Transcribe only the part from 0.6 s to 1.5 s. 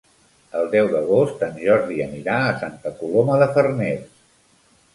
El deu d'agost